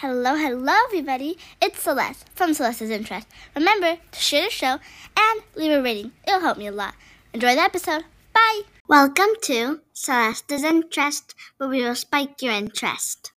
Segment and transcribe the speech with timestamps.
[0.00, 1.36] Hello, hello, everybody.
[1.60, 3.26] It's Celeste from Celeste's Interest.
[3.56, 4.78] Remember to share the show
[5.18, 6.12] and leave a rating.
[6.24, 6.94] It'll help me a lot.
[7.34, 8.04] Enjoy the episode.
[8.32, 8.60] Bye.
[8.86, 13.32] Welcome to Celeste's Interest, where we will spike your interest.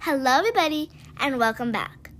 [0.00, 2.10] Hello, everybody, and welcome back.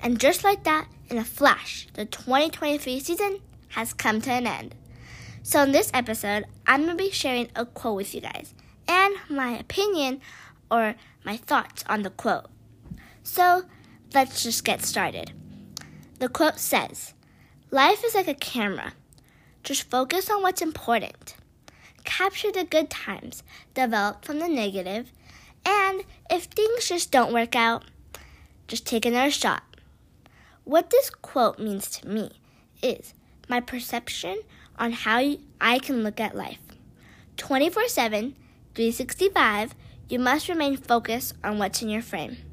[0.00, 3.40] And just like that, in a flash, the 2023 season
[3.70, 4.76] has come to an end.
[5.42, 8.54] So, in this episode, I'm going to be sharing a quote with you guys
[8.86, 10.20] and my opinion
[10.70, 12.46] or my thoughts on the quote.
[13.26, 13.64] So
[14.14, 15.32] let's just get started.
[16.20, 17.12] The quote says
[17.72, 18.92] Life is like a camera.
[19.64, 21.34] Just focus on what's important.
[22.04, 23.42] Capture the good times,
[23.74, 25.10] develop from the negative,
[25.66, 27.82] and if things just don't work out,
[28.68, 29.64] just take another shot.
[30.62, 32.30] What this quote means to me
[32.80, 33.12] is
[33.48, 34.40] my perception
[34.78, 36.62] on how I can look at life.
[37.38, 38.36] 24 7,
[38.76, 39.74] 365,
[40.08, 42.45] you must remain focused on what's in your frame.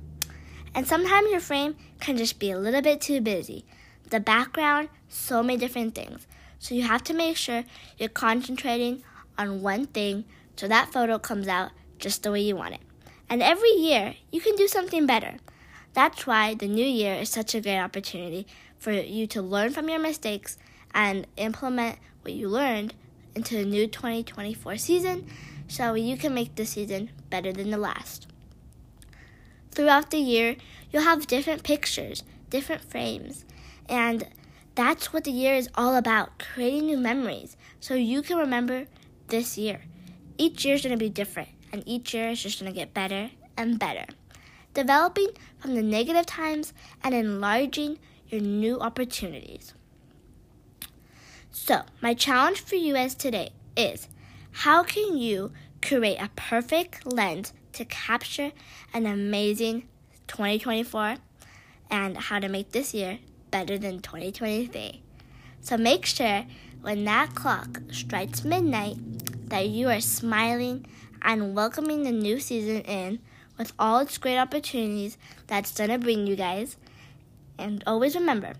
[0.76, 3.66] And sometimes your frame can just be a little bit too busy.
[4.10, 6.28] The background, so many different things.
[6.60, 7.64] So you have to make sure
[7.98, 9.04] you're concentrating
[9.38, 12.82] on one thing so that photo comes out just the way you want it.
[13.30, 15.36] And every year, you can do something better.
[15.94, 19.90] That's why the new year is such a great opportunity for you to learn from
[19.90, 20.58] your mistakes
[20.94, 22.94] and implement what you learned
[23.36, 25.28] into the new 2024 season
[25.68, 28.28] so you can make the season better than the last.
[29.74, 30.56] Throughout the year,
[30.92, 33.44] you'll have different pictures, different frames,
[33.90, 34.28] and
[34.76, 38.86] that's what the year is all about creating new memories so you can remember
[39.30, 39.82] this year.
[40.38, 42.94] Each year is going to be different, and each year is just going to get
[42.94, 44.06] better and better.
[44.76, 47.98] Developing from the negative times and enlarging
[48.30, 49.74] your new opportunities.
[51.52, 54.08] So, my challenge for you as today is
[54.52, 55.52] how can you
[55.82, 58.52] create a perfect lens to capture
[58.94, 59.84] an amazing
[60.28, 61.16] 2024
[61.92, 63.20] and how to make this year
[63.52, 65.02] better than 2023.
[65.62, 66.46] So make sure
[66.82, 68.98] when that clock strikes midnight
[69.50, 70.86] that you are smiling
[71.22, 73.20] and welcoming the new season in
[73.58, 75.18] with all its great opportunities
[75.48, 76.76] that's going to bring you guys.
[77.58, 78.54] And always remember,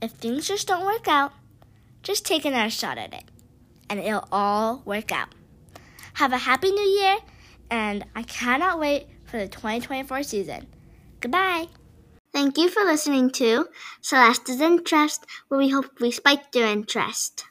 [0.00, 1.32] if things just don't work out,
[2.02, 3.24] just take another shot at it
[3.90, 5.28] and it'll all work out.
[6.14, 7.18] Have a happy new year
[7.70, 10.66] and I cannot wait for the 2024 season.
[11.20, 11.68] Goodbye.
[12.32, 13.68] Thank you for listening to
[14.00, 17.46] Celeste's Interest, where we hope we spiked your interest.